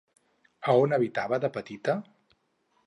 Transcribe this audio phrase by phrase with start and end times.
[0.71, 1.97] A on habitava de petita?